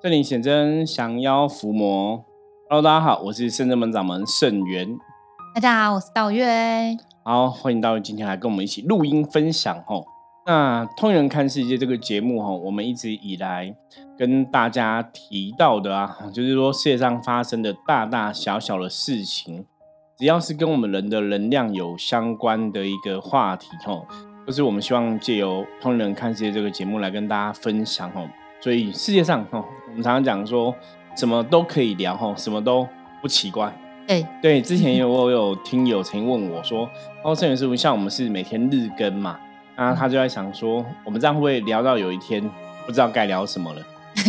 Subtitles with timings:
[0.00, 2.24] 圣灵显真，降妖伏魔。
[2.70, 4.96] Hello，大家好，我是圣真门掌门圣元。
[5.56, 6.96] 大家好，我是道月。
[7.24, 10.06] 好，欢迎到今天来跟我们一起录音分享吼。
[10.46, 13.74] 那通人看世界这个节目吼，我们一直以来
[14.16, 19.66] 跟大家提到的啊，就是说世界上发生的大大小小的事情，
[20.16, 24.06] 只要是跟我们人的能量有相关的一个话题吼，
[24.46, 28.28] 就是我们希望借由通人看世界这个节目来跟大家分享吼。
[28.60, 30.74] 所以世界上哦，我们常常讲说，
[31.16, 32.86] 什么都可以聊哈，什么都
[33.22, 33.72] 不奇怪。
[34.06, 36.88] 对对，之前有我有听友曾经问我说，
[37.22, 39.38] 哦，摄影师傅，像我们是每天日更嘛，
[39.76, 42.42] 那他就在想说，我们这样会不会聊到有一天
[42.86, 43.82] 不知道该聊什么了？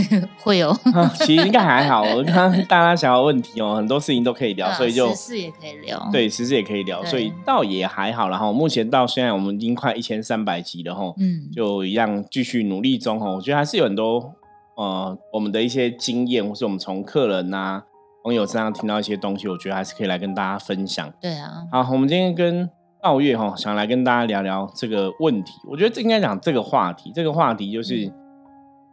[0.43, 0.75] 会有，
[1.19, 2.03] 其实应该还好。
[2.03, 6.09] 我刚大家想要问题哦，很多事情都可以聊，所以就时事也可以聊。
[6.11, 8.29] 对，时事也可以聊，所以倒也还好。
[8.29, 13.29] 然后目前到现在，我们已经快一千三百集了哈，嗯，就一样继续努力中哈。
[13.29, 14.33] 我觉得还是有很多
[14.75, 17.83] 呃，我们的一些经验，或是我们从客人呐、
[18.23, 21.11] 朋友身上听到一些东西，我觉得还是可以来跟大家分享。
[21.21, 22.69] 对啊，好，我们今天跟
[23.01, 25.53] 道月哈，想来跟大家聊聊这个问题。
[25.69, 28.11] 我觉得这应该讲这个话题，这个话题就是，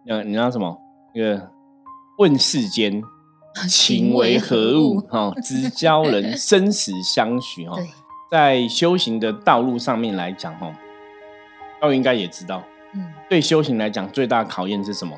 [0.08, 0.76] 呃，你知道什么？
[1.16, 1.50] 那个
[2.18, 3.02] 问世间
[3.66, 5.00] 情为何物？
[5.08, 7.66] 哈，知交人生死相许。
[7.66, 7.78] 哈，
[8.30, 10.70] 在修行的道路上面来讲，哈，
[11.80, 15.16] 道应该也知道，嗯，对修行来讲，最大的考验是什么？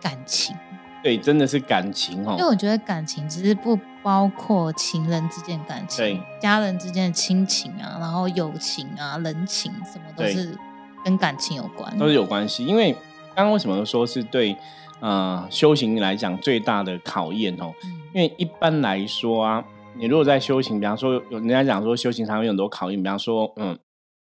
[0.00, 0.54] 感情。
[1.02, 2.24] 对，真的是感情。
[2.24, 10.56] 哈，因为我觉得感情其实不包括情人之间感情，对，家人之间的亲情啊，然后友情啊，人情什么都是
[11.04, 12.64] 跟感情有关，都是有关系。
[12.64, 12.96] 因为
[13.34, 14.56] 刚刚为什么说是对？
[15.00, 17.74] 呃，修行来讲最大的考验哦，
[18.14, 19.62] 因为一般来说啊，
[19.98, 23.76] 你如果在修行，比方说有人家讲说修行常有很多考验，比方说嗯，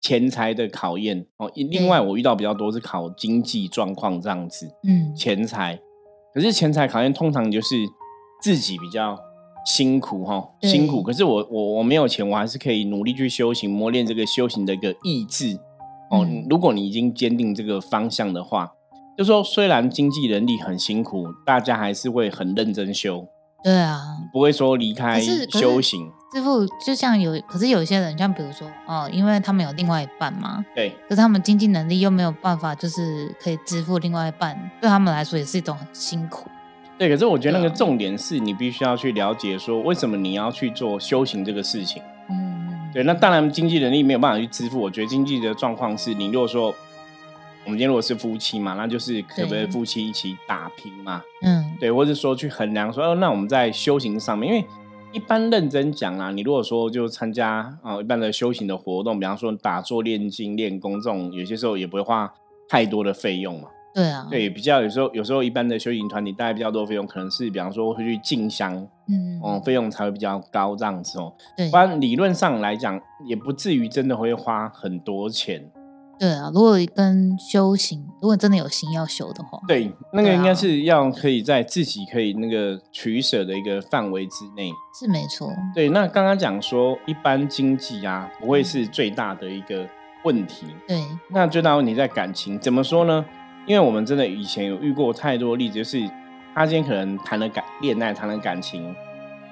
[0.02, 1.50] 钱财的考验哦。
[1.56, 5.80] 另外我遇到比较多是考经济状况这样子，嗯，钱财。
[6.36, 7.76] 可是钱财考验通常就是
[8.40, 9.18] 自己比较
[9.66, 11.02] 辛苦哈，辛苦。
[11.02, 15.58] 可是我我我没有钱，我还是可以努力去修行，磨练这个修行的一个意志
[16.12, 16.28] 哦。
[16.48, 18.74] 如果你已经坚定这个方向的话。
[19.20, 23.28] 就说虽然经济能力很辛苦，大家还是会很认真修。
[23.62, 24.00] 对啊，
[24.32, 26.10] 不会说离开修行。
[26.34, 36.50] 师傅就像有，可是有些人像比如说哦，因为他们有另外一半嘛，对，可是他们经济能力又没有办法，就是可以支付另外一半，对他们来说也是一种很辛苦。
[36.98, 42.02] 对，可是我觉得那个重点是你必须要去了解说，为什么你要去做修行这个事情。
[42.30, 46.74] 嗯，对，那当然经济能力没有办法去支付，我觉得经济的状况是你如果说。
[47.70, 51.22] 我们今天如果是夫妻嘛，那就是可不可以夫妻一起打拼嘛？
[51.44, 54.68] 嗯，对，或者说去衡量说，哦，那我们在修行上面，因为
[55.12, 62.34] 一般认真讲啊，你如果说就参加啊一般的修行的活动，比方说打坐、练经、练功这种，有些时候也不会花
[62.68, 63.68] 太多的费用嘛。
[63.94, 68.76] 对啊，对，比较有时候有时候一般的修行团体带比较多费用，可能是比方说会去进香，
[69.08, 71.32] 嗯，哦，费用才会比较高这样子哦。
[71.56, 75.70] 对，不然理论上来讲，也不至于真的会花很多钱。
[76.20, 84.70] 对啊，如果跟修行，如果真的有心要修的话，对，那个应该是要可以在自己可以那个取舍的一个范围之内，
[85.00, 85.50] 是没错。
[85.74, 89.88] 对，那刚刚讲说，一般经济啊，不会是最大的一个
[90.26, 90.68] 问题。
[90.86, 93.26] 对，那最大问题在感情，怎么说呢？
[93.66, 96.04] 因为我们真的以前有遇过太多例子，就是
[96.54, 98.94] 他今天可能谈了感恋爱，谈了感情，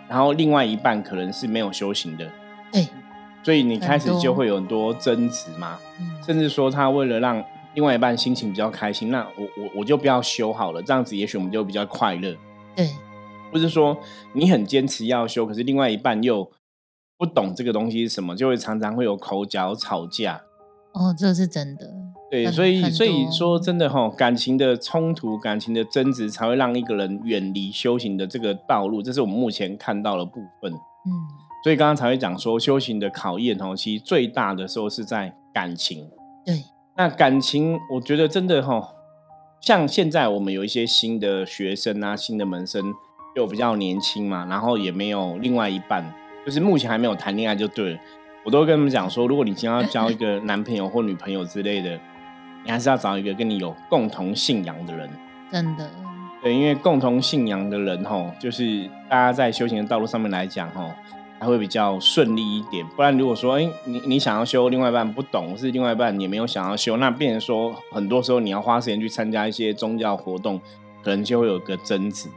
[0.09, 2.29] 然后另外一半可能是没有修行的。
[2.73, 2.85] 对。
[3.43, 5.79] 所以你开始就会有很多争执嘛，
[6.25, 7.43] 甚至说他为了让
[7.75, 12.35] 另外一半心情比较开心，那我我我就不要修好了，这样子也许我们就比较快乐。
[12.75, 12.89] 对，
[13.51, 13.97] 不是说
[14.33, 16.51] 你很坚持要修，可是另外一半又
[17.17, 20.41] 不懂这个东西是什么，就会常常会有口角吵架。
[20.93, 21.93] 哦，这是真的。
[22.29, 29.01] 对，所以所以说真的哈，感情的冲突、感情的争执，才会让一个人远离修行的这个道路。
[29.01, 30.73] 这是我们目前看到的部分。
[30.73, 31.47] 嗯。
[31.63, 36.09] 所以刚刚才会讲说，修行的考验哦，其实最大的时候是在感情。
[36.45, 36.63] 对，
[36.95, 38.90] 那感情，我觉得真的哈，
[39.59, 42.93] 像现在我们有一些新的学生啊，新的门生
[43.35, 46.05] 又比较年轻嘛，然后也没有另外一半，
[46.46, 47.99] 就是目前还没有谈恋爱就对了。
[48.46, 51.99] 我都跟他们讲说，如果你今天要交一个 男朋友或女朋友之类的，
[52.64, 55.09] 你还是要找一个跟你有共同信仰的人。
[55.52, 55.90] 真的。
[56.41, 60.96] 对，因为共同信仰的人哈，就是大家在修行的道路上面来讲哈。
[61.39, 70.59] 还会比较顺利一点，不然如果说，哎，你你想要修，另外一半不懂，是另外一半也没有想要修，那变成说，很多时候你要花时间去参加一些宗教活动，
[71.03, 72.29] 可能就会有个争执。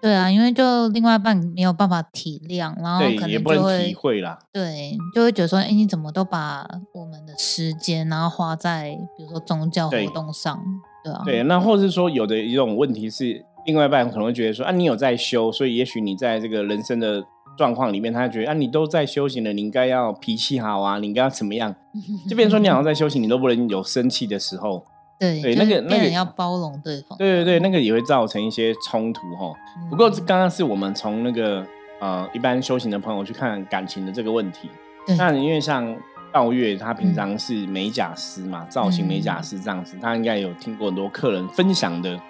[0.00, 4.38] 对啊，因为就另外一半没有办法体谅，然后可能也不能体会啦。
[4.52, 10.62] 对，就会觉得说，哎，你怎么都把我们的时间然后花在比如说宗教活动上，
[11.02, 11.22] 对啊。
[11.24, 13.44] 对，那或者是说，有的一种问题是。
[13.66, 17.20] 另外一半可能会觉得说啊，你有在修，所以也许你在这个人生的
[17.56, 21.74] 状况里面，他觉得啊，你都在修行了，你应该要脾气好啊，你应该要怎么样？
[22.28, 24.84] 就变成说你好像在修行，你都不能有生气的时候。
[25.18, 27.16] 对对，那个那个要包容对方。
[27.16, 29.50] 对对对，那个也会造成一些冲突哈。
[29.88, 31.66] 不过刚刚是我们从那个
[32.00, 34.68] 呃一般修行的朋友去看感情的这个问题。
[35.16, 35.96] 那因为像
[36.32, 42.20] 道月他平常是美甲师嘛，造型美甲师这样子，他应该有听过很多客人分享的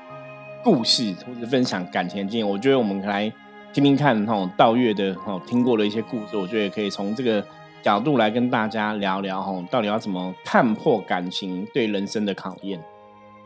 [0.62, 2.48] 故事，或者分享感情经验。
[2.48, 3.32] 我觉得我们来
[3.76, 7.44] 听听看哈，道月的哈听过的一些故事，我觉得也可以从这个。
[7.82, 12.82] 角度来跟大家聊聊哈，到底要怎么看破感情对人生的考验？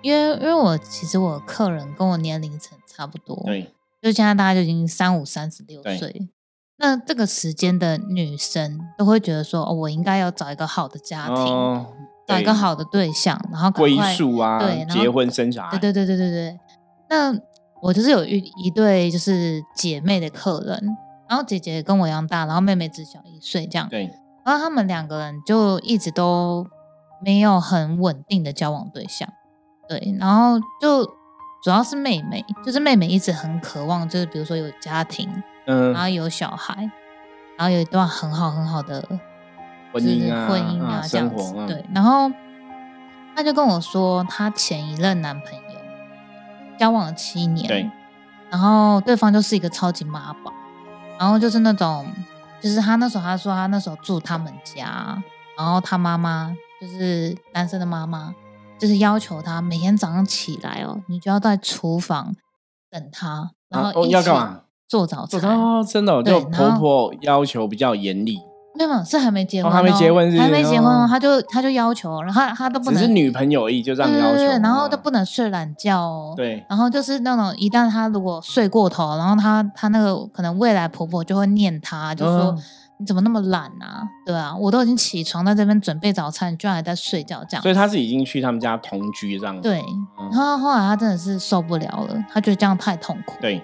[0.01, 6.31] 因为因为我其实我客人跟我年龄层差不多，对，就现在大家就已经三五三十六岁，
[6.79, 11.87] 那这个时间的女生都会觉得说，哦，我应该要找一个好的家庭，
[12.27, 16.61] 找一个好的对象，然后归宿啊，对，结婚生小孩，对对对对对对。
[17.11, 17.35] 那
[17.83, 20.97] 我就是有一一对就是姐妹的客人，
[21.29, 24.11] 然后姐姐跟我一样大，然后妹妹只小一岁，这样对。
[24.45, 26.67] 然后他们两个人就一直都
[27.23, 29.29] 没有很稳定的交往对象，
[29.87, 31.05] 对，然后就
[31.63, 35.29] 主要是妹妹，就是妹妹一直很渴望，就是比如说有家庭，
[35.67, 36.91] 嗯，然后有小孩，
[37.59, 39.07] 然后有一段很好很好的
[39.93, 42.33] 婚姻啊，婚姻啊这样子，对，然后
[43.37, 45.70] 他就跟我说，他前一任男朋友
[46.81, 47.91] 交往了七年，对，
[48.49, 50.51] 然后对方就是一个超级妈宝，
[51.19, 52.07] 然后就是那种。
[52.63, 55.23] 就是他那时候，他说他那时候住他们家，
[55.57, 58.35] 然后他妈妈就是男生的妈妈，
[58.79, 62.37] 就是要求他每天早上起来哦，你就要在厨房
[62.91, 64.61] 等他，然后要干嘛？
[64.87, 68.39] 做早餐哦，真的，就婆婆要求比较严厉。
[68.87, 71.07] 没有，是还没结婚，还没结婚，还没结婚哦。
[71.09, 74.43] 他就他就要求，然后他都不能，只是女朋友而已，就这样要求。
[74.63, 76.35] 然后都不能睡懒觉哦。
[76.37, 76.65] 对。
[76.69, 82.57] 然后就是那种，一旦他如果睡过头，然后他他那个可能未来婆婆就会念他，就说
[82.99, 84.07] 你怎么那么懒啊？
[84.27, 87.63] 对啊，我都已经起床在这边准备早餐，你居然还在睡觉这样。
[87.63, 89.61] 所以他是已经去他们家同居这样。
[89.61, 89.83] 对。
[90.31, 93.35] 然后后来他真的是受不了了，他觉得这样太痛苦。
[93.41, 93.63] 对。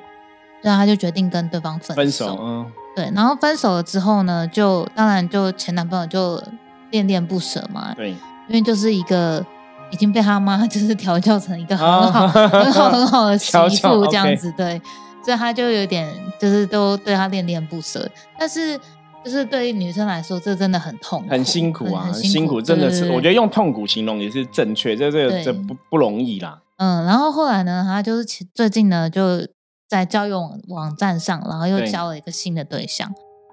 [0.67, 2.37] 所以他就决定跟对方分分手。
[2.41, 2.67] 嗯。
[2.97, 6.43] 对，然后分手了之后呢，就当然就前男朋友就
[6.91, 7.95] 恋恋不舍嘛。
[7.95, 8.11] 对，
[8.49, 9.45] 因为就是一个
[9.93, 14.83] 已经被他妈 就是调教成一个很好、很好、很好的媳妇这样子，对，
[15.25, 18.11] 所以他就有点就是都对他恋恋不舍。
[18.37, 18.77] 但是
[19.25, 26.59] 就是对于女生来说，这真的很痛，很辛苦啊，很辛苦，真的是，我觉得用痛苦形容也是正确，这这这不不容易啦。
[26.79, 29.47] 嗯，然后后来呢，他就是最近呢就。
[29.89, 33.09] 在交友网网站上，然后又交了一个新的对象，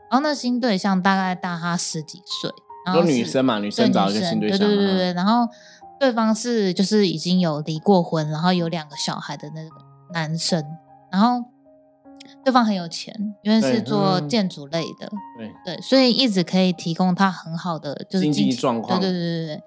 [0.09, 2.51] 然后那新对象大概大他十几岁，
[2.95, 3.59] 有女生嘛？
[3.59, 5.13] 女生找一个新对象，对对对对。
[5.13, 5.47] 然后
[6.00, 9.69] 对方是就是已经有离过婚，然后有两个小孩的那个
[10.13, 10.63] 男生，
[11.12, 11.44] 然后
[12.44, 13.13] 对方很有钱，
[13.44, 19.63] 因为是做建筑类的，对对，所以一直可以提供他很好的就是经济状况，对对对对对。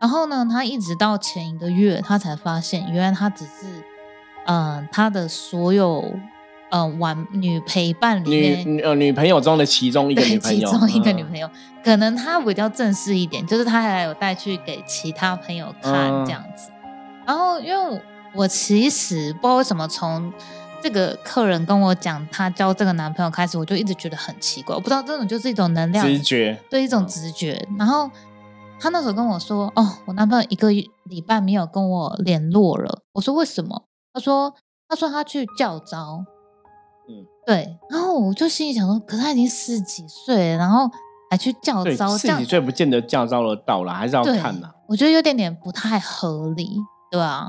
[0.00, 3.84] 然后呢，他一直到前一个月，他才发现原来他只是。
[4.48, 6.02] 嗯，他的所有
[6.70, 11.48] 嗯玩女陪伴里面，女呃女朋友中的其中一个女朋友，其中一个女朋友，
[11.84, 15.92] 可能他比较正式一点，就是他还有带去给其他朋友看
[16.24, 16.70] 这样子。
[17.26, 18.00] 然后，因为
[18.34, 20.32] 我其实不知道为什么，从
[20.82, 24.74] 这个客人跟我讲他交这个男朋友开始，我就一直觉得很奇怪。
[24.74, 27.66] 我不知道这种就是一种能量直觉，对一种直觉。
[27.78, 28.10] 然后
[28.80, 33.84] 他那时候跟我说：“哦，我男朋友一个礼拜没有跟我联络了。”我说：“为什么？”
[34.18, 34.52] 他说
[34.88, 36.24] ：“他说他去教招，
[37.08, 37.78] 嗯，对。
[37.88, 40.90] 然后我就心里想说，可是他已经四十几岁，然后
[41.30, 44.72] 还去教招，四十几岁不见得教招了到了，还是要看呐。
[44.88, 46.78] 我觉得有点点不太合理，
[47.12, 47.46] 对啊。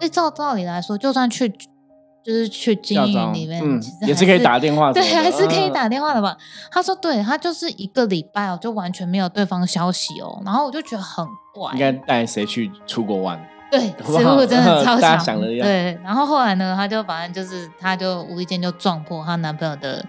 [0.00, 3.62] 那照道理来说，就算去，就是去经营里面，
[4.04, 6.36] 也是可以打电话，对，还是可以打电话的吧。
[6.72, 10.42] 他说，对他就是一个礼拜哦，就完全没有对方消息哦。
[10.44, 15.40] 然后我就觉得很怪，应该带谁去出国玩？”对，食物真的超强。
[15.40, 20.02] 对，然后后来呢，他就反正就是，他就无意间就撞破她男朋友的，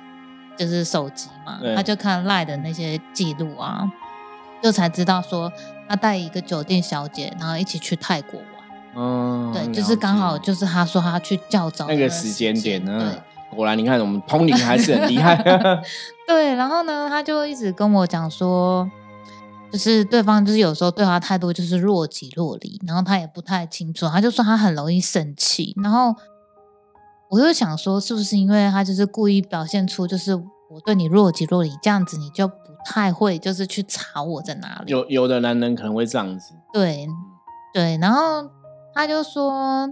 [0.57, 3.83] 就是手机嘛，他就看赖的那些记录啊，
[4.63, 5.51] 就才知道说
[5.89, 8.47] 他带一个酒店小姐，然后一起去泰国玩。
[8.95, 13.13] 嗯，对，就是刚好就是他说他去教早那个时间点呢。
[13.49, 15.35] 果然，你看我们通灵还是很厉害。
[16.25, 18.89] 对，然后呢，他就一直跟我讲说。
[19.71, 26.15] 就是对方就是有时候对他态度就是若即若离，然后他也不太清楚，他就说他很容易生气，然后
[27.29, 34.91] 我就想说是不是因为他就是故意表现出就是我对你若即若离这样子，你就不太会就是去查我在哪里。
[34.91, 36.53] 有有的男人可能会这样子。
[36.73, 37.07] 对
[37.73, 38.49] 对，然后
[38.93, 39.87] 他就说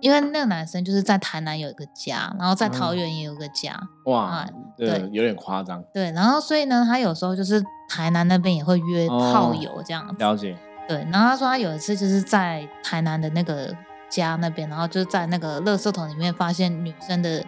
[0.00, 3.80] 因为那个男生就是在台南有一个家，然后在桃园也有个家。
[4.06, 5.82] 哇，对，有点夸张。
[5.92, 10.14] 对，然后所以呢，他有时候就是台南那边也会约炮友这样子。
[10.18, 10.56] 了解。
[10.88, 13.74] 对，然后他说他有一次就是在台南的那个
[14.08, 17.44] 家那边，然后就在那个垃圾桶里面发现女生的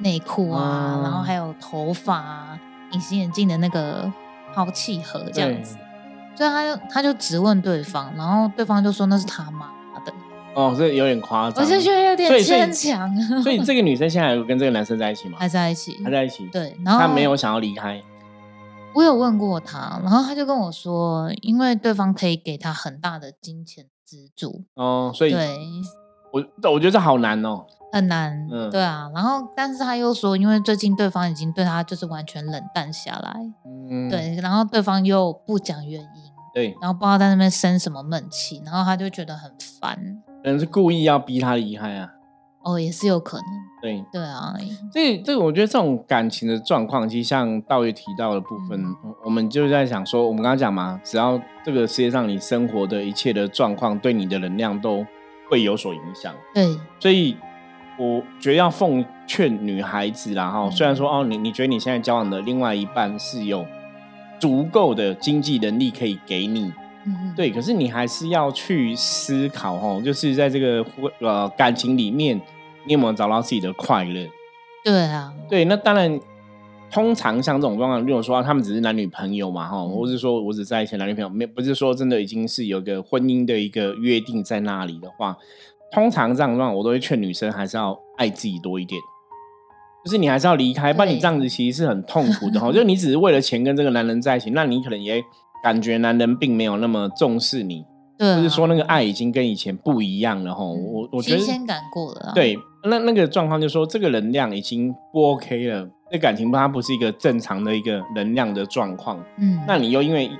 [0.00, 2.58] 内裤啊，然后还有头发啊，
[2.92, 4.10] 隐形眼镜的那个
[4.54, 5.76] 抛弃盒这样子。
[6.34, 9.77] 所以他就他就质问对方，然后对方就说那是他妈的。
[10.58, 13.14] 哦，这有点夸张，我就觉得有点牵强。
[13.42, 15.36] 所以这个女生现在有跟这个男生在一起吗？
[15.38, 16.44] 还在一起，还在一起。
[16.48, 18.02] 对，然后他没有想要离开。
[18.94, 24.64] 我有问过他，然后他就跟我说，因为对方可以给他很大的金钱资助。
[24.74, 25.56] 哦，所以对，
[26.32, 27.64] 我我觉得这好难哦。
[27.90, 33.34] 很难，嗯，对啊，然后但是他又说，因为最近对方已经对他就是完全冷淡下来，
[33.90, 36.08] 嗯，对，然后对方又不讲原因，
[36.52, 39.50] 对，然后不知道在那边生什么闷气，然后他就觉得很
[39.80, 39.98] 烦，
[40.42, 42.10] 可能是故意要逼他离开啊，
[42.62, 43.44] 哦，也是有可能，
[43.80, 44.54] 对，对啊，
[44.92, 48.82] 这这个我觉得这种感情的状况，其实像道爷提到的部分，
[49.24, 55.04] 我们就在想说，我们刚刚讲嘛，只要这个世界上你生活的一切的状况对你的能量都
[55.50, 57.36] 会有所影响，对，所以。
[58.00, 63.66] 我觉得要奉劝女孩子啦，哈，虽然说哦，你你觉得你现在交往的另外一半是有
[64.38, 66.72] 足够的经济能力可以给你，
[67.08, 70.84] 嗯对，可是你还是要去思考，哦，就是在这个
[71.20, 72.40] 呃感情里面，
[72.84, 74.28] 你有没有找到自己的快乐？
[74.84, 76.20] 对啊，对，那当然，
[76.90, 85.36] 通常像这种状况，如果说他们只是男女朋友嘛，哈，或是说我只在一起男女朋友，没不是说真的已经是有个婚姻的一个约定在那里的话。
[85.90, 89.00] 通常这样状况，我都会劝女生还是要爱自己多一点，
[90.04, 92.70] 就是你还是要离开，不然你这样子其实是很痛苦的哈。
[92.70, 95.22] 就你只是为了钱跟这个男人在一起，那你可能也
[95.62, 97.84] 感觉男人并没有那么重视你，
[98.18, 100.64] 就是说那个爱已经跟以前不一样了哈。
[100.64, 109.22] 我我觉得新鲜感过了，对，那那个状况就说这个能量已经不 OK 了，这感情它不是一个正常的一个能量的状况。
[109.38, 110.30] 嗯，那你又因为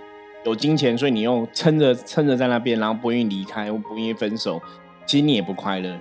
[0.45, 4.61] 有金钱，所以你又撑着撑着在那边，然后不愿意离开，又不愿意分手。
[5.05, 5.97] 其实你也不快乐，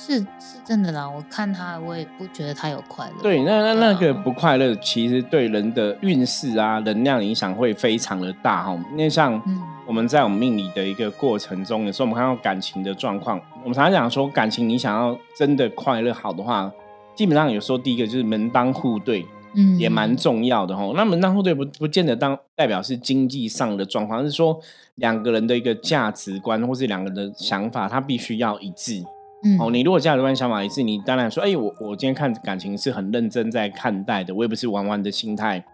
[0.00, 1.08] 是是真的啦。
[1.08, 3.14] 我看他，我也不觉得他有快乐。
[3.20, 8.78] 对，那那那个不快乐，其实对人的运势啊、能量影响会非常的大哈。
[8.92, 9.42] 因为像
[9.86, 16.72] 我们在我们命理的一个过程中，有时候我们看到感情的状况，我们常常讲说，感情你想要真的快乐好的话，
[17.16, 19.26] 基本上有时候第一个就是门当户对。
[19.54, 20.92] 嗯，也蛮重要的哈。
[20.94, 24.60] 那门当户对不不见得当代表是经济上的状况，是说
[24.96, 29.02] 两个人的一个价值观或是两个人的想法，他必须要一致。
[29.44, 35.64] 嗯，哦，你如果价值观想法一致，你当然说，哎，我我今天看感情是很认真在看待的，我也不是玩玩的心态。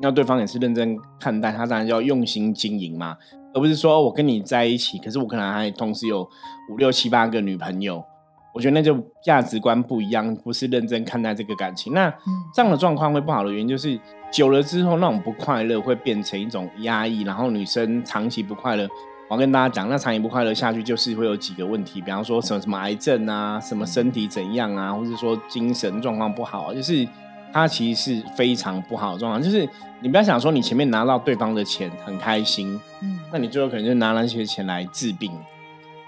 [0.00, 3.16] 那对方也是认真看待，他当然要用心经营嘛，
[3.52, 6.28] 而不是说我跟你在一起，可是我可能还同时有
[6.68, 8.04] 五六七八个女朋友。
[8.52, 11.92] 我觉得那就价值观不一样，不是认真看待这个感情。
[11.92, 12.08] 那
[12.54, 13.98] 这样的状况会不好的原因，就是
[14.32, 18.88] 久了之后，那种不快乐会变成一种压抑，然后女生长期不快乐。
[19.34, 27.04] 我跟大家讲，那长期不快乐下去，就是会有几个问题，比方说什么什么癌症啊，什么身体怎样啊，或者说精神状况不好，就是
[27.52, 29.42] 它其实是非常不好的状况。
[29.42, 29.68] 就是
[30.00, 35.32] 你不要想说你前面拿到对方的钱很开心，嗯，那你最后可能就拿那些钱来治病。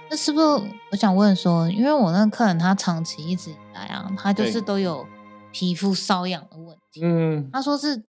[0.09, 0.47] 那是不是
[0.93, 5.05] 我想问说，因为我那个客人他长期一直以来啊，他就是都有
[5.51, 7.01] 皮肤瘙痒的问题。
[7.03, 8.05] 嗯，他说是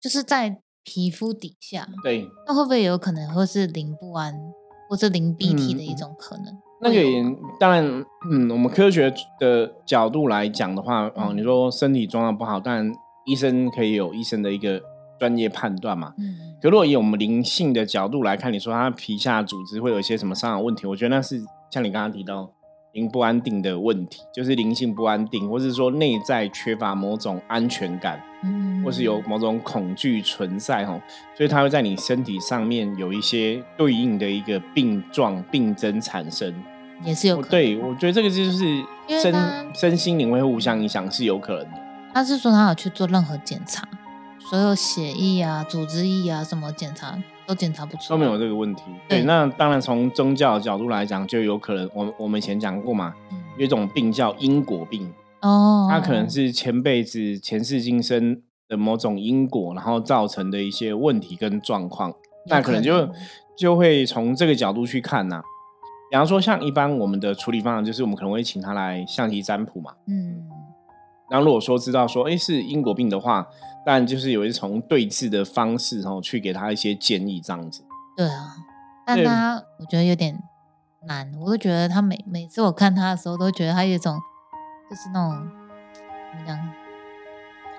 [0.00, 1.86] 就是在皮肤底下。
[2.02, 4.34] 对，那会不会有可能会是淋不安
[4.88, 6.46] 或者淋鼻涕的一种可能？
[6.80, 7.84] 那个当然，
[8.30, 12.92] 嗯，我们科学的角度来讲的话，哦，你说身体状况不好，当然
[13.24, 14.80] 医生可以有医生的一个。
[15.20, 20.84] 专业判断嘛，嗯，可如果以我们灵性的角度来看，你说他皮下组织会有一些什么伤害问题？
[20.84, 22.50] 我觉得那是像你刚刚提到
[22.92, 31.00] 灵不安定的问题，就是灵性不安定，或是说内在缺乏某种安全感，嗯，或是有某种恐惧存在哦，
[31.34, 36.54] 所以它会在你身体上面有一些对应的一个病状、病症产生，
[37.02, 37.48] 也是有可。
[37.48, 39.34] 对，我觉得这个就是身
[39.74, 41.78] 身心灵会互相影响，是有可能的。
[42.12, 43.88] 他是说他有去做任何检查。
[44.50, 48.82] 所有血液啊、组织液啊，什么检查都检查不出，都没有这个问题。
[49.08, 53.14] 对，那当然从宗教角度来讲，就有可能，我我们以前讲过嘛，
[53.58, 62.14] 有一种病叫因果病哦，它可能是前辈子、前世今生的某种因果，然后造成的一些问题跟状况，
[62.48, 63.08] 那可能就
[63.56, 65.42] 就会从这个角度去看呐。
[66.10, 70.42] 比方说，像一般我们的处理方法，就是我们可能会请他来象棋占卜嘛，嗯，
[71.32, 73.48] 然后如果说知道说，哎，是因果病的话。
[73.84, 77.82] 但就是有一从对峙的方式，然后去给他一些建议，这样子。
[78.16, 78.54] 对啊，
[79.04, 80.40] 但他我觉得有点
[81.08, 84.16] 难，我都觉得他每每次我看他的时候，都觉得他有一种
[84.88, 85.48] 就是那种
[86.30, 86.56] 怎么讲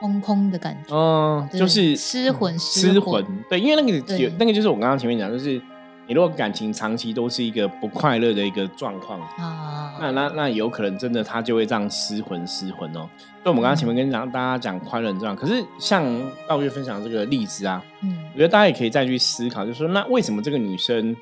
[0.02, 3.26] 空空的感觉，嗯，就是失魂失魂。
[3.50, 5.62] 对，因为那个有那个就是我刚刚前面讲，就是
[6.08, 13.10] 你如果感情长期都是一个不快乐的一个状况啊，那那那有可能真的他就会这样失魂失魂哦。
[13.44, 16.06] 所以我们刚刚前面跟讲大家讲快乐这样，可是像
[16.48, 21.16] 道月分享这个例子啊，嗯，我觉得大家也可以再去思考，就是说那为什么这个女生？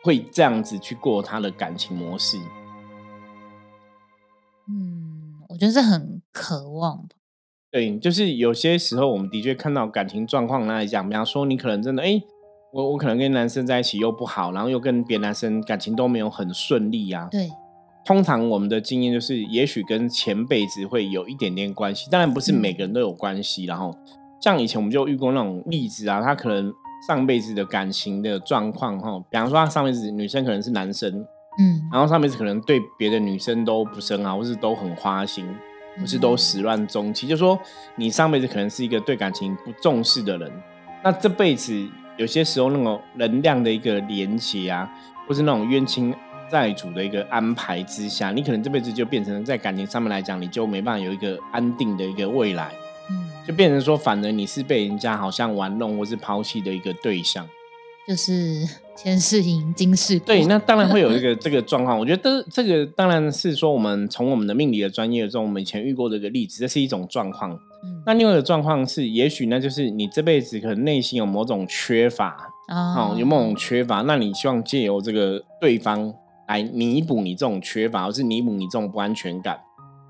[0.00, 2.38] 会这样子去过她的感情模式，
[4.68, 7.16] 嗯，我觉得是很渴望的。
[7.72, 12.22] 对，就是有些时候我们的确看到感情状况来讲，比方说你可能真的，哎，
[12.72, 17.28] 我我可能跟男生在一起又不好，然后又跟别的男生感情都没有很顺利啊。
[17.30, 17.50] 对，
[18.04, 23.64] 通常我们的经验就是，也许跟前辈子会有一点点关系，当然不是每个人都有关系。
[23.64, 23.94] 然后
[24.40, 26.72] 像以前我们就遇过那种例子啊，他可能。
[27.06, 31.08] 上辈子的感情的状况哈，比方说他上辈子女生可能是男生，
[31.60, 35.46] 嗯，然后上辈子可能对别的女生都不深啊，或是都很花心，
[36.00, 37.56] 或是都始乱终弃，就说
[37.94, 40.50] 你上辈子可能是一个对感情不重视的人，
[41.04, 41.72] 那这辈子
[42.18, 44.86] 有些时候那种能量的一个连接啊，
[45.26, 46.14] 或是那种冤亲
[46.50, 52.70] 债主的一个安排之下，你可能这辈子就变成在感情上面来讲，你就没办法有一个安定的一个未来。
[53.46, 57.48] 就变成说，反而你是被人家好像玩弄或是抛弃的一个对象，
[58.06, 58.68] 就是
[59.00, 61.96] 前世因今世对，那当然会有一个这个状况。
[61.96, 67.56] 我觉得这个当然是说，我们从我们的命理的专业中，我们以前遇过的一个例子，这是一种状况。
[68.04, 72.36] 那另外的状况是，也许那，就是你这辈子可能内心有某种缺乏
[72.66, 76.12] 啊，有某种缺乏，那你希望借由这个对方
[76.48, 79.60] 来弥补你这种缺乏，或是弥补你这种不安全感。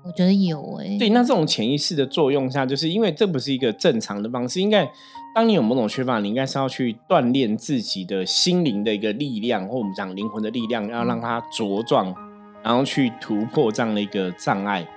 [0.01, 4.61] 我觉得有诶，对，那这种潜意识的作用下，就是因为这不是一个正常的方式。
[4.61, 4.89] 应该，
[5.35, 12.15] 当你有某种缺乏，你应该是要去锻炼自己的心灵的一个力量，或我们讲灵魂的力量，要让它茁壮，
[12.63, 14.87] 然后去突破这样的一个障碍，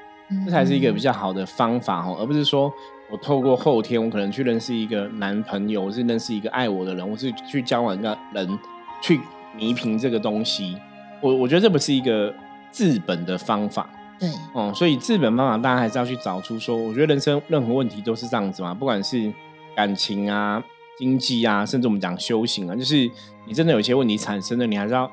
[0.47, 2.73] 这才是一个比较好的方法哦，而不是说
[3.11, 8.59] 我透过后天，我可能去认识一个男朋友，我是认识一个爱我的人，我是去交往一个人，
[9.03, 9.21] 去
[9.59, 10.77] 弥平这个东西。
[11.21, 12.33] 我我觉得这不是一个
[12.71, 13.91] 治本的方法。
[14.23, 19.33] 对，哦，所以治本方法，大家还是要去找出说，我觉得人生任何问题都是这样子嘛，不管是
[19.75, 20.63] 感情啊、
[20.97, 23.11] 经济啊，甚至我们讲修行啊，就是
[23.49, 25.11] 你真的有些问题产生了，你还是要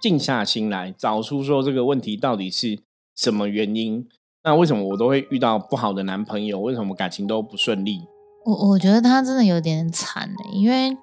[0.00, 2.78] 静下心来找出说这个问题到底是
[3.14, 4.08] 什么原因。
[4.42, 6.58] 那为什么我都会遇到不好的男朋友？
[6.58, 8.00] 为什么感情都不顺利？
[8.46, 10.96] 我我觉得他真的有点惨哎，因为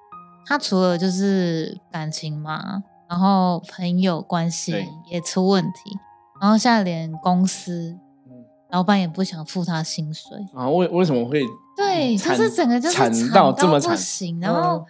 [0.44, 4.74] 他除了就是感情嘛，然后朋友关系
[5.08, 5.96] 也出问题。
[6.46, 7.98] 然后现在连公司，
[8.70, 10.70] 老板也不想付他薪水啊？
[10.70, 11.42] 为为什么会？
[11.76, 13.98] 对，就是整个就是惨到这么惨。
[14.40, 14.86] 然后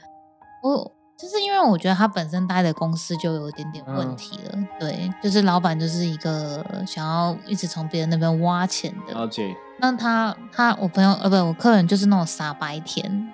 [0.63, 4.59] 我就是因为我觉得他本身待的公司就有一点点问题了。
[4.79, 9.15] 对，就是老板就是一个想要一直从别人那边挖钱的。
[9.15, 9.57] 了解。
[9.81, 13.33] 那他他我朋友呃不我客人就是那种傻白甜，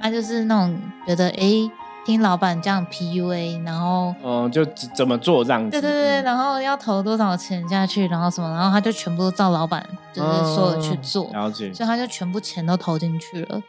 [0.00, 1.68] 他就是那种觉得哎。
[2.04, 4.64] 听老板这样 PUA，然后嗯，就
[4.94, 5.70] 怎么做这样子？
[5.70, 11.72] 对对对，然后要投多少钱下去，然后什么，然后他就全部都照老板就是说的去做，了解。
[11.72, 13.62] 所以他就全部钱都投进去了，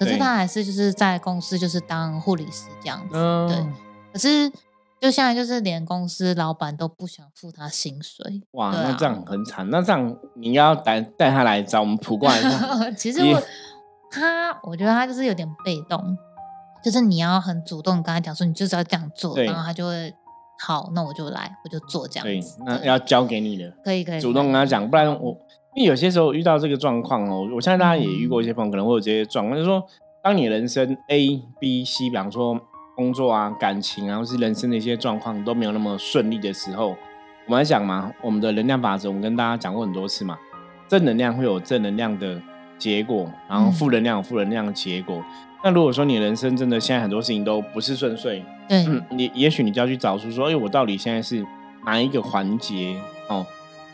[0.00, 3.14] 可是他还是就是在公司就是当护理师这样子，
[3.48, 3.66] 对。
[4.12, 4.50] 可是
[5.00, 9.68] 就现在就是连公司老板都不想付他薪水，哇，那这样很惨。
[9.68, 12.90] 那这样你要带带他来找我们普冠一下。
[12.96, 13.42] 其实我
[14.10, 16.16] 他，我觉得他就是有点被动。
[16.84, 20.12] 就是你要很主动跟他讲说，你就是要这样做，然后他就会
[20.60, 22.58] 好，那我就来，我就做这样子。
[22.66, 25.30] 那要交给你的，可以可以主动跟他讲，不然我
[25.74, 29.82] 因为有些时候遇到这个状况哦，我相信大家也遇过一些朋友可能会有这些状况，就是说，
[30.22, 32.60] 当你人生 A、B、C，比方说
[32.94, 36.90] 工作啊、感情啊，或是人生的一些状况都没有那么顺利的时候，
[37.46, 40.38] 我们来讲嘛，我们的能量法则，我们跟大家讲过很多次嘛，
[40.86, 42.40] 正能量会有正能量的
[42.78, 45.22] 结果，然后负能量有负能量的结果。
[45.62, 51.42] 那如果说你人生真的现在很多事情都不是顺遂，对， 你也许你就要去找出说，哎，我到底现在是
[51.86, 52.94] 哪一个环节
[53.30, 53.46] 哦，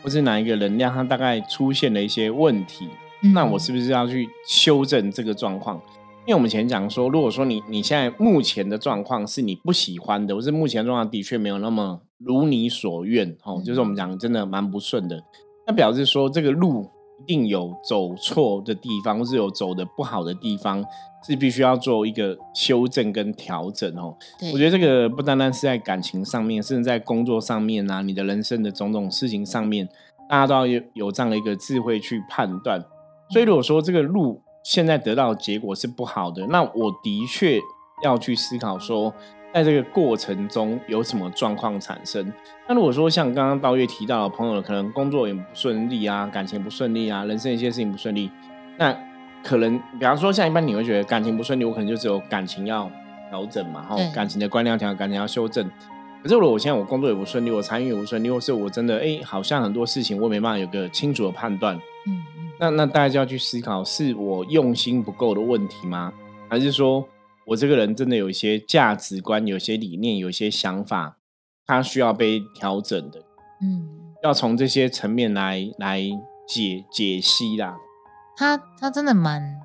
[0.03, 2.89] 或是哪一个能量它大概出现了一些问题，
[3.33, 5.79] 那我是不是要去修正这个状况？
[6.25, 15.23] 因为我们前讲说，如果说你你现在目前的状况是你不喜欢的，或是目前状况的确没有那么如你所愿，哦，就是我们讲真的蛮不顺的，
[15.65, 16.89] 那表示说这个路。
[17.21, 20.83] 一定有走错的地方，或是有走的不好的地方，
[21.27, 24.15] 是必须要做一个修正跟调整哦。
[24.51, 29.87] 我觉得这个不单单是在感情上面，甚至在工作上面啊，你的人生的种种事情上面，
[30.27, 32.83] 大家都要有有这样的一个智慧去判断。
[33.29, 37.59] 所以如果说这个路现在得到的结果是不好的，那我的确
[38.03, 39.13] 要去思考说，
[39.53, 42.31] 在这个过程中有什么状况产生？
[42.67, 48.31] 那如果说像刚刚道月提到的朋友，可能工作也不顺利啊，感情不顺利啊，人生一些事情不顺利，
[48.77, 48.95] 那
[49.43, 52.89] 可能比方说像一般你会觉得感情不顺利，我可能就只有感情要
[53.29, 55.69] 调整嘛，哈，感情的观念调，感情要修正。
[56.23, 61.75] 可是如果我现在我工作也不顺利，我参与也不顺利，或是我真的哎，好像很多事情我没办法有个清楚的判断，
[62.07, 66.13] 嗯嗯，那那大家就要去思考，是我用心不够的问题吗？
[66.47, 67.05] 还是说？
[67.47, 71.17] 我这个人真的有一些价值观，有些理念，有一些想法，
[71.65, 73.19] 他需要被调整的。
[73.61, 73.87] 嗯，
[74.23, 76.01] 要从这些层面来来
[76.47, 77.75] 解解析啦。
[78.37, 79.57] 他他真的蛮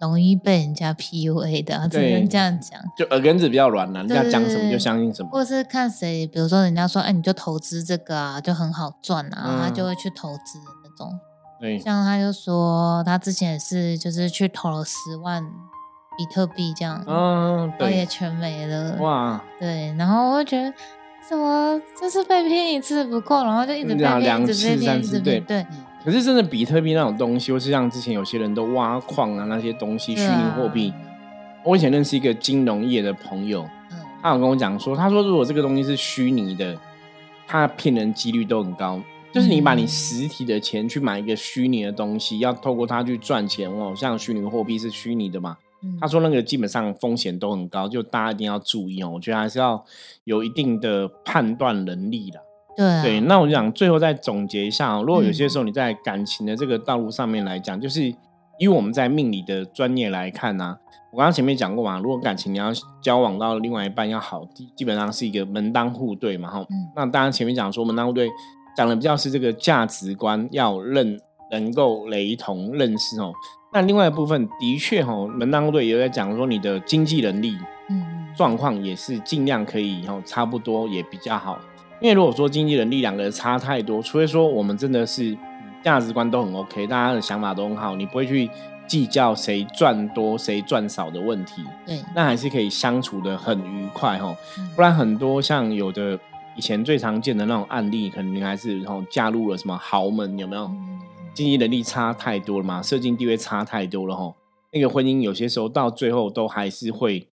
[0.00, 2.80] 容易被人家 PUA 的，只能这样讲。
[2.96, 5.30] 就耳根子比较软了，人家讲什么就相信什么。
[5.30, 11.18] 或者是看谁，比如说人家说，哎，你就投资这个啊，就很好赚啊，他就会去投资那种。
[11.58, 15.42] 对，像他就说，他之前也是，就是去投了十万。
[16.16, 20.72] 比特币这样，嗯，对，也全没了，哇，对，然后我就觉得，
[21.28, 25.66] 怎么就是被骗一次不够，然后就一直被骗，一直被骗，一直被骗，对。
[26.04, 30.92] 可是真的比特币那种东西，或是像之前有些人都挖矿啊那些东西，虚拟货币，
[31.64, 33.68] 我以前认识一个金融业的朋友，
[34.22, 36.78] 他有跟我讲说，他说如果这个东西是虚拟的，
[37.46, 39.00] 他骗人几率都很高，
[39.32, 45.56] 就是你把你实体的钱去买一个虚拟的东西，要透过它去赚钱哦，像虚拟货币是虚拟的嘛。
[46.00, 49.10] 他说：“那个基本上风险都很高，就大家一定要注意哦。
[49.14, 49.84] 我觉得还是要
[50.24, 52.40] 有一定的判断能力的。
[52.76, 58.14] 对对，那我想最后再总结一下，哦如果有些时候你在感情的这个道路上面来讲，就是
[58.58, 60.76] 以我们在命理的专业来看呢，
[61.10, 62.70] 我刚刚前面讲过嘛，如果感情你要
[63.00, 64.46] 交往到另外一半要好，
[64.76, 66.50] 基本上是一个门当户对嘛。
[66.50, 68.28] 哈，那当然前面讲说门当户对，
[68.76, 71.18] 讲的比较是这个价值观要认
[71.50, 73.32] 能够雷同认识哦。”
[73.76, 77.58] 那另外一部分的确哈，门当户对也在讲说你的经济能力，
[77.90, 81.58] 嗯，状况也是尽量可以哈，差不多也比较好。
[82.00, 85.36] 因为如果说经济能力两个人差太多，除非说我们真的是
[85.84, 88.48] 价值观都很 OK，大家的想法都很好，你不会去
[88.86, 94.34] 计较谁赚多谁赚少的问题，对，那还是可以相处的很愉快哈。
[94.74, 96.18] 不然很多像有的
[96.54, 100.70] 以前最常见的那种案例，可能还是然后嫁入了什么豪门，有没有？
[101.36, 104.34] 经济能力差太多了嘛，社经地位差太多了吼，
[104.72, 107.28] 那个婚姻有些时候到最后都还是会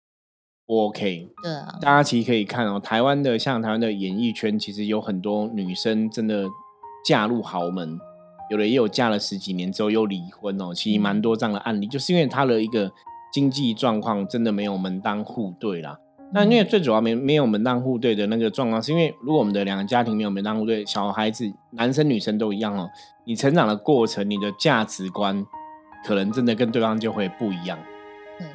[0.66, 1.28] 不 OK。
[1.44, 6.48] 对啊，大家其实可以看哦，台湾的像台湾的演艺圈，其实有很多女生真的
[7.06, 8.00] 嫁入豪门，
[8.50, 12.90] 有的也有嫁了十几年之后又离婚哦，其实蛮多这样的案例，就是因为她的一个
[13.34, 16.00] 经济状况真的没有门当户对啦。
[16.32, 22.88] 那因为最主要没没有门当户对的那个状况，是因为如果我们的两个家庭没有门当户对，小孩子男生女生都一样哦，
[23.26, 25.44] 你成长的过程，你的价值观
[26.06, 27.80] 可能真的跟对方就会不一样，
[28.38, 28.48] 对，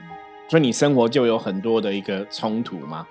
[0.48, 3.04] 所以你生活就有很多的一个冲突嘛，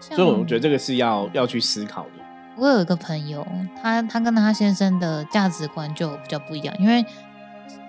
[0.00, 2.10] 所以我觉得这个是要要去思考的。
[2.56, 3.46] 我有一个朋友，
[3.82, 7.04] 她她跟她先生的价值观就比较不一样，因为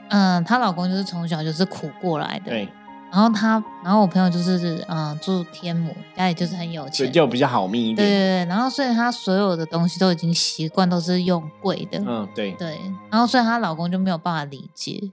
[0.09, 2.67] 嗯，她老公就是从小就是苦过来的，对。
[3.11, 7.97] 然后他，然后我朋友就是，嗯，住天母，家里就是很有钱，就比较好命一点。
[7.97, 11.99] 对对对，然后所以他所有的东西都已经习惯都是用贵的。
[11.99, 12.79] 嗯，对对。
[13.09, 15.11] 然后所以她老公就没有办法理解，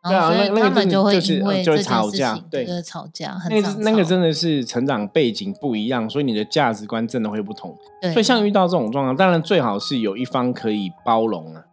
[0.00, 3.36] 然后所以他们就会因为就吵架，对，吵架。
[3.50, 7.76] 那个那个真的是成长背景不一样，所以你的价值观真的会不同。
[8.00, 8.12] 对。
[8.12, 11.64] 所以像遇到这种状况，当然最好是有一方可以包容啊。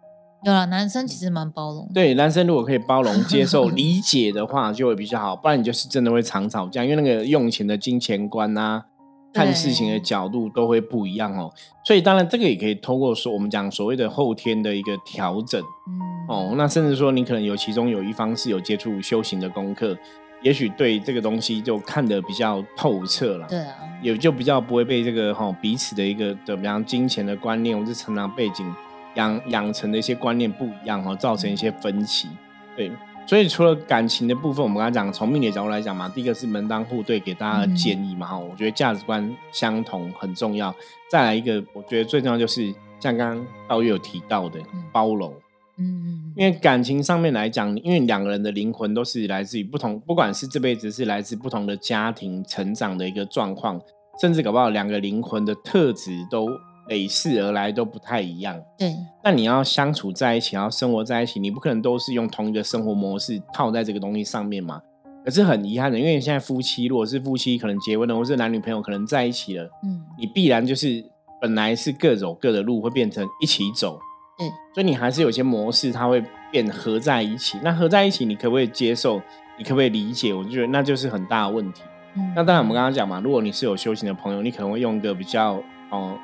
[0.43, 1.89] 有了，男生其实蛮包容。
[1.93, 5.35] 对，男生如果可以包容、 接受、理解的话，就会比较好。
[5.35, 8.85] 不然你就是真的会常吵架，因为那个用钱的金钱观啊，
[9.33, 11.51] 看事情的角度都会不一样哦。
[11.83, 19.97] 所以当然这个也可以通过说我们讲所谓的后天的一个调整，嗯，哦，那甚至说你可能有其中有一方是有接触修行的功课，
[20.43, 23.47] 也许对这个东西就看得比较透彻了。
[23.49, 23.73] 对啊，
[24.03, 28.71] 也就比较不会被这个哈彼此的一个的比方金钱的观念或者成长背景。
[29.17, 32.29] 养养成的一些观念不一样哦，造成一些分歧。
[32.75, 32.91] 对，
[33.25, 38.37] 所以除了感情的部分，我们刚才讲从命理角度来讲嘛，第一个是门当户对，给大家的建议嘛哈。
[38.37, 40.73] 我觉得价值观相同很重要。
[41.11, 44.59] 再来一个，我觉得最重要就是像刚刚道月有提到的
[44.93, 45.33] 包容。
[45.79, 53.81] 嗯，因为感情上面来讲，因为两个人的灵魂都是来自于不同，不管是这辈子是来自不同的家庭成长的一个状况，
[54.21, 56.47] 甚至搞不好两个灵魂的特质都。
[56.89, 58.95] 累世而来都不太一样，对。
[59.23, 64.81] 那你要相处在一起，然后生活在一起，你不可能都是用同一个生活模式套在这个东西上面嘛？
[65.25, 71.03] 可是很遗憾的，因为现在夫妻如果是夫妻，可能结婚了，或是男女朋友可能在一起了，嗯，你必然就是
[71.41, 73.99] 本来是各走各的路，会变成一起走，
[74.39, 74.49] 嗯。
[74.73, 77.57] 所以你还是有些模式，它会变合在一起。
[77.63, 79.21] 那合在一起，你可不可以接受？
[79.57, 80.33] 你可不可以理解？
[80.33, 81.81] 我就觉得那就是很大的问题。
[82.15, 86.17] 嗯那当然，我们刚刚讲嘛，如果你是有修行的朋友，你可能会用一个比较哦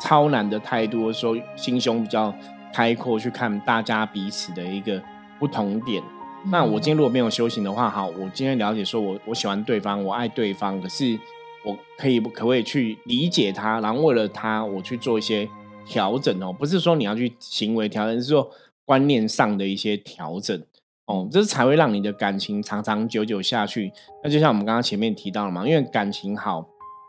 [0.00, 2.34] 超难的态度，说心胸比较
[2.72, 5.02] 开阔去看大家彼此的一个
[5.38, 6.02] 不同点。
[6.50, 11.18] 那我今天如果没有修行的话，好，我今天了解说我我喜欢对方，我爱对方，可是
[11.64, 15.48] 我可以可不可以去理解他，然后为了他我去做一些
[15.84, 18.48] 调整哦，不是说你要去行为调整，是说
[18.84, 20.62] 观念上的一些调整
[21.06, 23.92] 哦，这才会让你的感情长长久久下去。
[24.22, 26.64] 那就像我们刚刚前面提到了嘛，因为感情好，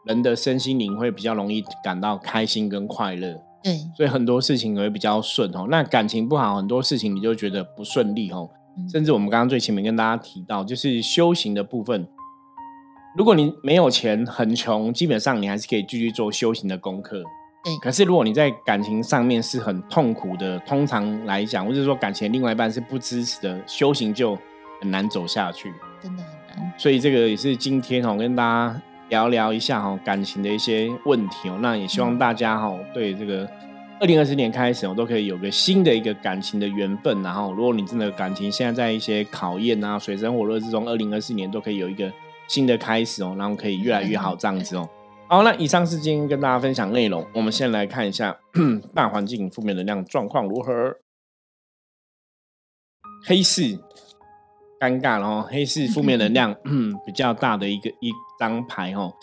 [0.10, 5.67] 人的身心灵会比较容易感到开心跟快乐，对，所以很多事情会比较顺哦。
[5.69, 8.50] 那感情不好，很多事情你就觉得不顺利哦。
[8.91, 12.08] 甚至我们刚刚最前面跟大家提到，就是修行的部分。
[13.15, 17.22] 如果你没有钱，很穷，基本上你还是可以继续做修行的功课。
[17.63, 17.78] 对。
[17.80, 24.36] 可是如果你在感情上面是很痛苦的，通常来讲，或者说感情另外一半是不支持的，修行就
[24.82, 25.72] 很难走下去。
[26.02, 26.74] 真的很难。
[26.80, 31.60] 所以这个也是今天哦，跟大家聊聊一下哈感情的一些问题哦。
[31.62, 33.50] 那也希望大家哈对这个。
[34.02, 37.22] 二零二四年开始，哦都可以有个新的一个感情的缘分。
[37.22, 42.10] 然后，如果你真的感情现在在一些考验啊、水深火热之中，二零二四年都可以有一个
[42.48, 44.88] 新的开始哦，然后可以越来越好这样子哦。
[45.28, 47.28] 好，那以上是今天跟大家分享内容。
[47.34, 48.39] 我们先来看一下
[48.95, 50.95] 大环境负面能量状况如何。
[53.26, 53.78] 黑市
[54.80, 56.56] 尴尬了哦，黑市负面能量
[57.06, 59.13] 比较大的一个一张牌哦。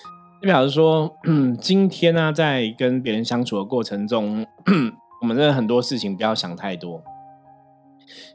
[0.43, 1.11] 就表示说，
[1.59, 4.47] 今天呢，在跟别人相处的过程中，
[5.23, 7.03] 我们的很多事情不要想太多，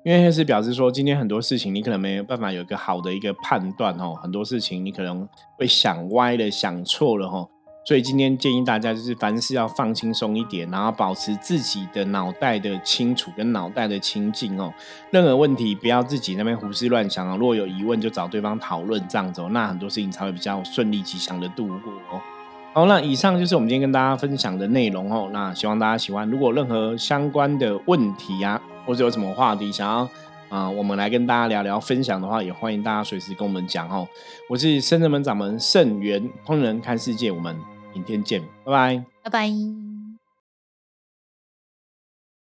[0.04, 7.48] 因为是表示说，今天很多事情你可能没有办法有一个好的一个判断哦，很多事情你可能会想歪了、想错了哦。
[7.84, 14.72] 所以今天建议大家，就是凡事要放轻松一点，然后保持自己的脑袋的清楚跟脑袋的清净哦。
[15.10, 17.36] 任何问题不要自己那边胡思乱想啊。
[17.36, 22.22] 如果有疑问，就找对方讨论这样子哦，那很多事情才会比较顺利吉祥的度过哦。
[22.74, 25.30] 好，那以上就是我们今天跟大家分享的内容哦。
[25.34, 26.30] 那希望大家喜欢。
[26.30, 30.08] 如果任何相关的问题啊，或者有什么话题想要
[30.50, 34.08] 啊，我们来跟大家聊聊分享的话，也欢迎大家随时跟我们讲哦。
[34.48, 37.71] 我是圣人门掌门圣元，通人看世界，我们。
[37.94, 39.91] 明天见，拜拜，拜拜。